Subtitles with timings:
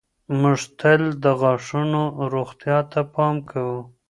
[0.41, 2.01] موږ تل د غاښونو
[2.33, 3.79] روغتیا ته پام کوو.